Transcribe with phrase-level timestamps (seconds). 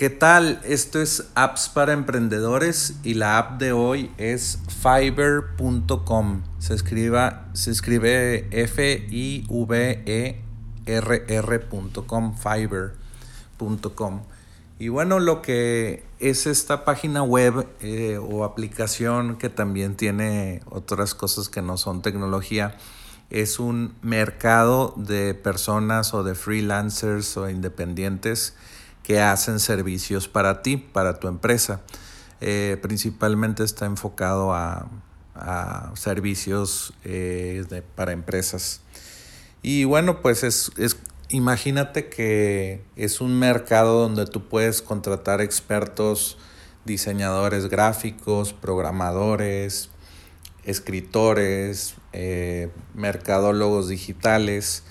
[0.00, 0.62] ¿Qué tal?
[0.64, 6.42] Esto es Apps para Emprendedores y la app de hoy es fiverr.com.
[6.58, 9.54] Se, se escribe F-I-V-E-R-R.com,
[12.34, 14.22] fiverr.com.
[14.78, 21.14] Y bueno, lo que es esta página web eh, o aplicación que también tiene otras
[21.14, 22.78] cosas que no son tecnología,
[23.28, 28.54] es un mercado de personas o de freelancers o independientes
[29.10, 31.80] que hacen servicios para ti, para tu empresa.
[32.40, 34.88] Eh, principalmente está enfocado a,
[35.96, 38.82] servicios eh, para empresas.
[39.62, 40.70] Y bueno, pues es,
[41.28, 46.38] imagínate que es un mercado donde tú puedes contratar expertos,
[46.84, 49.90] diseñadores gráficos, programadores,
[50.64, 54.84] escritores, eh, mercadólogos digitales,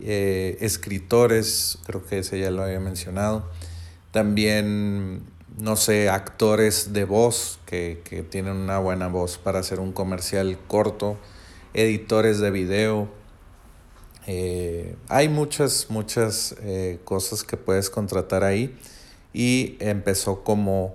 [0.00, 3.48] eh, escritores, creo que ese ya lo había mencionado.
[4.10, 5.22] También,
[5.58, 11.16] no sé, actores de voz que, tienen una buena voz para hacer un comercial corto,
[11.74, 13.08] editores de video.
[14.26, 18.76] Eh, hay muchas, muchas eh, cosas que puedes contratar ahí
[19.32, 20.94] y empezó como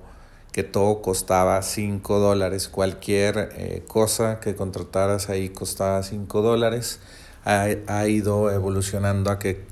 [0.52, 2.70] que todo costaba 5 dólares.
[2.70, 7.00] Cualquier cosa que contrataras ahí costaba 5 dólares
[7.46, 9.64] ha, ido evolucionando a que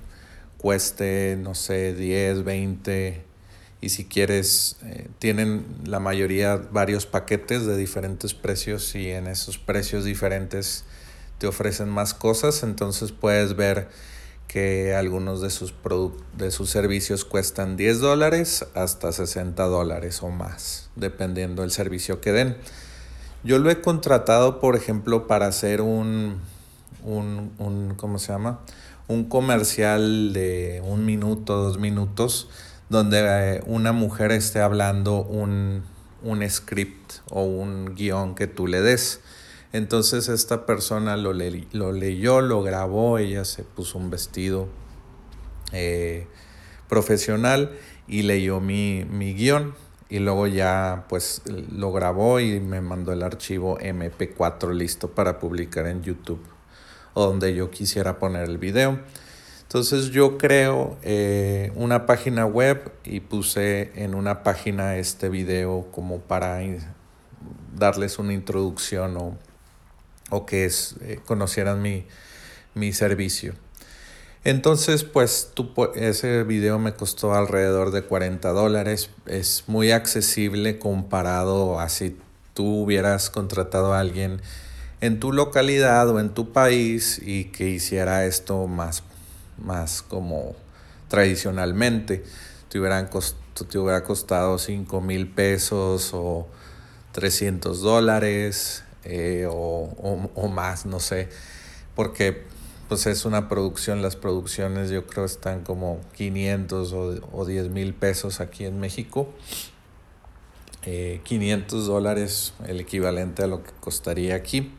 [0.57, 3.23] cueste, no sé, 10, 20
[3.79, 9.57] y si quieres, eh, tienen la mayoría varios paquetes de diferentes precios y en esos
[9.57, 10.83] precios diferentes
[11.37, 13.89] te ofrecen más cosas, entonces puedes ver
[14.47, 15.73] que algunos de sus,
[16.37, 22.31] de sus servicios cuestan 10 dólares hasta 60 dólares o más, dependiendo del servicio que
[22.31, 22.57] den.
[23.43, 26.39] Yo lo he contratado, por ejemplo, para hacer un,
[27.03, 28.59] un, un, ¿cómo se llama?
[29.07, 32.49] Un comercial de un minuto, dos minutos,
[32.89, 35.83] donde eh, una mujer esté hablando un,
[36.23, 39.21] un script o un guion que tú le des.
[39.73, 44.67] Entonces esta persona lo, lo leyó, lo grabó, ella se puso un vestido
[45.73, 46.27] eh,
[46.87, 47.71] profesional
[48.07, 49.75] y leyó mi, mi guion
[50.09, 55.85] y luego ya pues lo grabó y me mandó el archivo MP4 listo para publicar
[55.87, 56.56] en YouTube
[57.25, 58.99] donde yo quisiera poner el video.
[59.63, 66.19] Entonces yo creo eh, una página web y puse en una página este video como
[66.19, 66.61] para
[67.75, 69.37] darles una introducción o,
[70.29, 72.05] o que eh, conocieran mi,
[72.75, 73.55] mi servicio.
[74.43, 75.51] Entonces, pues
[75.95, 79.09] ese video me costó alrededor de 40 dólares.
[79.25, 82.17] Es muy accesible comparado a si
[82.53, 84.41] tú hubieras contratado a alguien
[85.01, 89.03] en tu localidad o en tu país y que hiciera esto más,
[89.57, 90.55] más como
[91.07, 92.23] tradicionalmente.
[92.69, 96.47] Te, hubieran te hubiera costado 5 mil pesos o
[97.13, 99.89] 300 dólares eh, o,
[100.35, 101.29] o, más, no sé,
[101.95, 102.43] porque
[102.89, 107.93] pues es una producción, las producciones yo creo están como 500 o, o 10 mil
[107.93, 109.29] pesos aquí en México.
[111.23, 114.71] 500 eh, dólares, el equivalente a lo que costaría aquí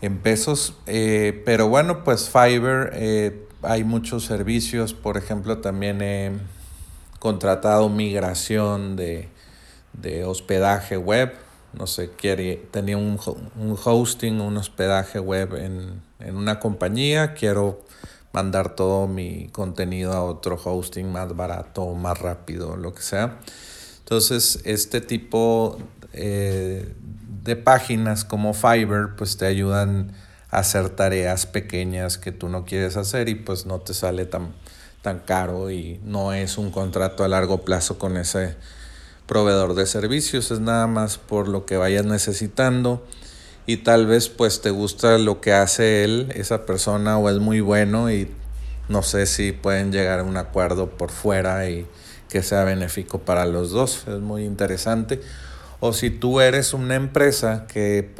[0.00, 0.74] en pesos.
[0.86, 4.94] Eh, pero bueno, pues Fiverr, eh, hay muchos servicios.
[4.94, 6.32] Por ejemplo, también he
[7.18, 9.28] contratado migración de,
[10.24, 11.34] hospedaje web.
[11.72, 13.18] No sé, quiere, tenía un,
[13.58, 17.34] un hosting, un hospedaje web en, en una compañía.
[17.34, 17.82] Quiero
[18.32, 23.38] mandar todo mi contenido a otro hosting más barato, más rápido, lo que sea.
[24.06, 25.78] Entonces, este tipo
[26.12, 26.94] eh,
[27.42, 30.12] de páginas como Fiverr pues te ayudan
[30.48, 34.54] a hacer tareas pequeñas que tú no quieres hacer y pues no te sale tan,
[35.02, 38.54] tan caro y no es un contrato a largo plazo con ese
[39.26, 43.04] proveedor de servicios, es nada más por lo que vayas necesitando
[43.66, 47.60] y tal vez pues te gusta lo que hace él, esa persona o es muy
[47.60, 48.30] bueno y
[48.88, 51.88] no sé si pueden llegar a un acuerdo por fuera y
[52.28, 55.20] que sea benéfico para los dos, es muy interesante.
[55.80, 58.10] O si tú eres una empresa que,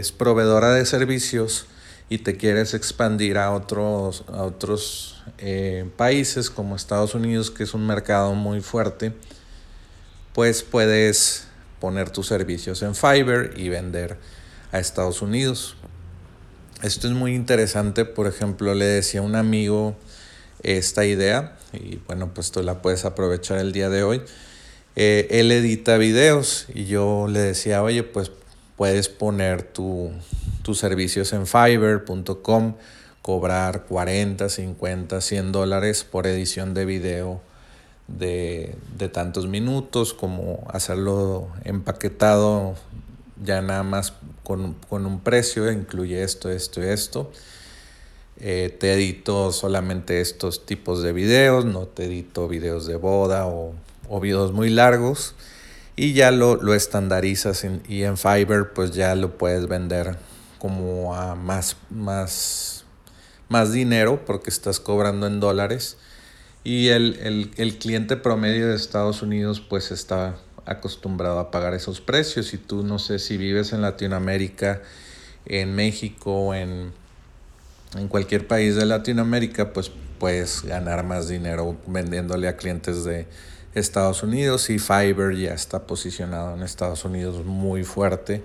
[0.00, 1.66] es proveedora de servicios
[2.08, 7.74] y te quieres expandir a otros, a otros eh, países como Estados Unidos, que es
[7.74, 9.12] un mercado muy fuerte,
[10.32, 11.46] pues puedes
[11.80, 14.18] poner tus servicios en Fiverr y vender
[14.72, 15.76] a Estados Unidos.
[16.82, 19.96] Esto es muy interesante, por ejemplo, le decía a un amigo
[20.62, 24.22] esta idea y bueno, pues tú la puedes aprovechar el día de hoy.
[24.94, 28.30] Eh, él edita videos y yo le decía, oye, pues
[28.76, 30.10] puedes poner tu,
[30.62, 32.74] tus servicios en fiverr.com,
[33.22, 37.40] cobrar 40, 50, 100 dólares por edición de video
[38.08, 38.76] de,
[39.12, 42.74] tantos minutos, como hacerlo empaquetado
[43.42, 47.30] ya nada más con, un precio, incluye esto, esto y esto.
[48.40, 53.74] Eh, te edito solamente estos tipos de videos, no te edito videos de boda o,
[54.08, 55.34] o videos muy largos.
[55.96, 60.16] Y ya lo, lo estandarizas y en Fiverr pues ya lo puedes vender
[60.58, 62.84] como a más, más,
[63.48, 65.96] más dinero porque estás cobrando en dólares.
[66.64, 72.52] Y el, cliente promedio de Estados Unidos pues está acostumbrado a pagar esos precios.
[72.54, 74.82] Y tú no sé si vives en Latinoamérica,
[75.46, 76.92] en México, en,
[77.98, 83.26] en cualquier país de Latinoamérica pues puedes ganar más dinero vendiéndole a clientes de
[83.74, 88.42] Estados Unidos y Fiverr ya está posicionado en Estados Unidos muy fuerte.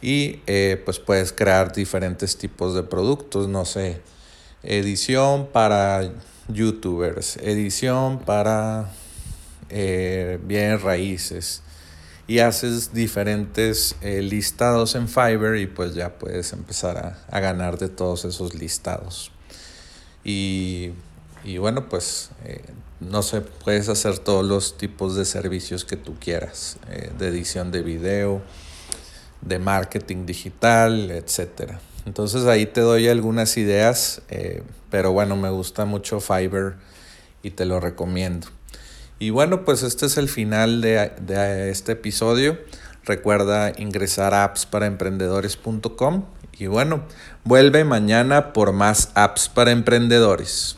[0.00, 4.00] Y eh, pues puedes crear diferentes tipos de productos, no sé,
[4.62, 6.12] edición para
[6.48, 8.92] youtubers, edición para
[9.70, 11.62] eh, bienes raíces
[12.28, 17.88] y haces diferentes eh, listados en Fiverr y pues ya puedes empezar a, ganar de
[17.88, 19.32] todos esos listados.
[20.22, 20.92] Y,
[21.58, 22.62] bueno, pues eh,
[23.00, 26.76] no sé, puedes hacer todos los tipos de servicios que tú quieras,
[27.18, 28.42] de edición de video,
[29.40, 31.80] de marketing digital, etcétera.
[32.06, 36.76] Entonces ahí te doy algunas ideas, eh, pero bueno, me gusta mucho Fiverr
[37.42, 38.48] y te lo recomiendo.
[39.18, 42.58] Y bueno, pues este es el final de, de este episodio.
[43.04, 46.24] Recuerda ingresar a appsparaemprendedores.com
[46.58, 47.02] y bueno,
[47.44, 50.76] vuelve mañana por más apps para emprendedores.